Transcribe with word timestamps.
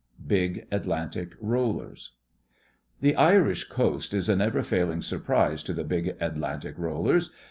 BIG 0.25 0.65
ATLANTIC 0.71 1.33
ROLLERS 1.39 2.13
The 3.01 3.15
Irish 3.15 3.65
coast 3.69 4.15
is 4.15 4.29
a 4.29 4.35
never 4.35 4.63
failing 4.63 5.03
surprise 5.03 5.61
to 5.61 5.73
the 5.73 5.83
big 5.83 6.17
Atlantic 6.19 6.73
rollers. 6.79 7.29